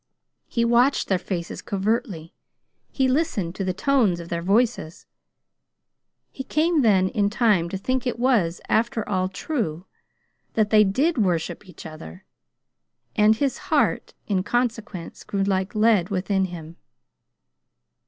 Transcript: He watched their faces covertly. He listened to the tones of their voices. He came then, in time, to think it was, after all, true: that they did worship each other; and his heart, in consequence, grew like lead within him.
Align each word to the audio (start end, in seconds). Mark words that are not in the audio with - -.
He 0.47 0.65
watched 0.65 1.09
their 1.09 1.19
faces 1.19 1.61
covertly. 1.61 2.33
He 2.91 3.07
listened 3.07 3.53
to 3.53 3.63
the 3.63 3.71
tones 3.71 4.19
of 4.19 4.29
their 4.29 4.41
voices. 4.41 5.05
He 6.31 6.43
came 6.43 6.81
then, 6.81 7.09
in 7.09 7.29
time, 7.29 7.69
to 7.69 7.77
think 7.77 8.07
it 8.07 8.17
was, 8.17 8.61
after 8.67 9.07
all, 9.07 9.29
true: 9.29 9.85
that 10.55 10.71
they 10.71 10.83
did 10.83 11.19
worship 11.19 11.69
each 11.69 11.85
other; 11.85 12.25
and 13.15 13.35
his 13.35 13.59
heart, 13.69 14.15
in 14.25 14.41
consequence, 14.41 15.23
grew 15.23 15.43
like 15.43 15.75
lead 15.75 16.09
within 16.09 16.45
him. 16.45 16.77